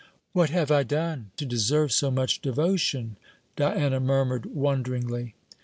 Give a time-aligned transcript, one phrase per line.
[0.33, 3.17] "What have I done to deserve so much devotion?"
[3.55, 5.35] Diana murmured wonderingly.